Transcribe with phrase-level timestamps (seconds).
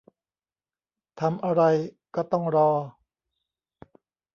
[1.19, 1.61] ทำอะไร
[2.15, 2.71] ก็ต้องรอ